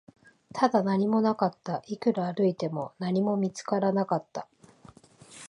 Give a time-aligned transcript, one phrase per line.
[0.55, 4.47] ただ、何もなかった、いくら歩いても、何も見つからなかった